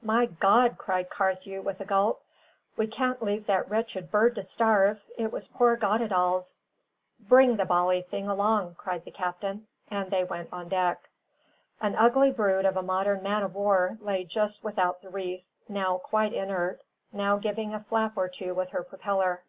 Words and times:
"My 0.00 0.24
God!" 0.24 0.78
cried 0.78 1.10
Carthew, 1.10 1.60
with 1.60 1.78
a 1.78 1.84
gulp, 1.84 2.24
"we 2.74 2.86
can't 2.86 3.22
leave 3.22 3.44
that 3.44 3.68
wretched 3.68 4.10
bird 4.10 4.34
to 4.36 4.42
starve. 4.42 5.04
It 5.18 5.30
was 5.30 5.48
poor 5.48 5.76
Goddedaal's." 5.76 6.58
"Bring 7.20 7.56
the 7.56 7.66
bally 7.66 8.00
thing 8.00 8.26
along!" 8.26 8.76
cried 8.76 9.04
the 9.04 9.10
captain. 9.10 9.66
And 9.90 10.10
they 10.10 10.24
went 10.24 10.48
on 10.54 10.70
deck. 10.70 11.10
An 11.82 11.96
ugly 11.96 12.30
brute 12.32 12.64
of 12.64 12.78
a 12.78 12.82
modern 12.82 13.22
man 13.22 13.42
of 13.42 13.54
war 13.54 13.98
lay 14.00 14.24
just 14.24 14.64
without 14.64 15.02
the 15.02 15.10
reef, 15.10 15.42
now 15.68 15.98
quite 15.98 16.32
inert, 16.32 16.80
now 17.12 17.36
giving 17.36 17.74
a 17.74 17.80
flap 17.80 18.16
or 18.16 18.26
two 18.30 18.54
with 18.54 18.70
her 18.70 18.82
propeller. 18.84 19.42